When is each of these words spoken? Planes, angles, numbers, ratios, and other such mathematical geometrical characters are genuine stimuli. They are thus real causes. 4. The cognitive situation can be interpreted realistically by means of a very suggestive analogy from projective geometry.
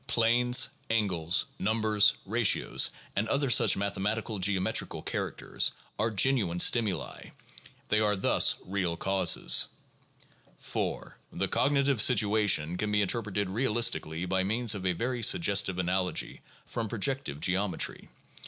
Planes, 0.07 0.67
angles, 0.89 1.45
numbers, 1.59 2.15
ratios, 2.25 2.89
and 3.15 3.27
other 3.27 3.51
such 3.51 3.77
mathematical 3.77 4.39
geometrical 4.39 5.03
characters 5.03 5.73
are 5.99 6.09
genuine 6.09 6.59
stimuli. 6.59 7.29
They 7.89 7.99
are 7.99 8.15
thus 8.15 8.55
real 8.65 8.97
causes. 8.97 9.67
4. 10.57 11.19
The 11.31 11.47
cognitive 11.47 12.01
situation 12.01 12.77
can 12.77 12.91
be 12.91 13.03
interpreted 13.03 13.47
realistically 13.51 14.25
by 14.25 14.43
means 14.43 14.73
of 14.73 14.87
a 14.87 14.93
very 14.93 15.21
suggestive 15.21 15.77
analogy 15.77 16.41
from 16.65 16.89
projective 16.89 17.39
geometry. 17.39 18.09